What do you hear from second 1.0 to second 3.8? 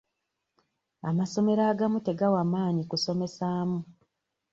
Amasomero agamu tegawa maanyi kusomesaamu.